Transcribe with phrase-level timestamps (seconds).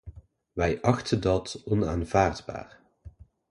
[0.53, 2.79] Wij achten dat onaanvaardbaar.